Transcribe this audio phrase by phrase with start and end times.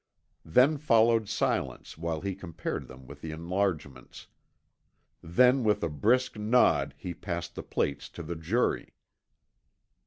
[0.43, 4.25] Then followed silence while he compared them with the enlargements.
[5.21, 8.95] Then with a brisk nod he passed the plates to the jury.